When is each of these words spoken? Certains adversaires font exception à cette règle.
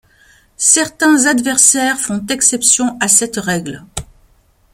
Certains 0.57 1.27
adversaires 1.27 1.99
font 1.99 2.25
exception 2.31 2.97
à 2.99 3.07
cette 3.07 3.35
règle. 3.37 3.85